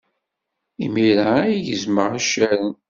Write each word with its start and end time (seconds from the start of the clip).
Imir-a 0.85 1.29
ay 1.43 1.57
gezmeɣ 1.67 2.11
accaren. 2.19 2.73